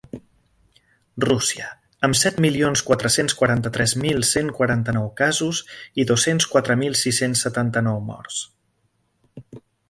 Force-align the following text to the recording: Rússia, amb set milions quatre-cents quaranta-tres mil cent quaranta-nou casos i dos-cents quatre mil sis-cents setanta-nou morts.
Rússia, 1.25 1.65
amb 2.07 2.17
set 2.21 2.39
milions 2.45 2.81
quatre-cents 2.87 3.35
quaranta-tres 3.41 3.93
mil 4.05 4.25
cent 4.29 4.49
quaranta-nou 4.61 5.05
casos 5.21 5.61
i 6.05 6.07
dos-cents 6.13 6.49
quatre 6.55 6.79
mil 6.81 6.97
sis-cents 7.03 7.45
setanta-nou 7.49 8.01
morts. 8.09 8.41